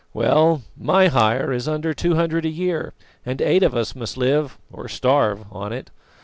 [0.15, 4.57] Well, my hire is under two hundred a year, and eight of us must live
[4.73, 5.91] or starve on it.